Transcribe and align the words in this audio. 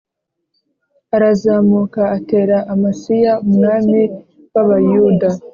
arazamuka 1.15 2.01
atera 2.17 2.57
Amasiya 2.73 3.31
umwami 3.45 4.01
w’Abayuda 4.53 5.29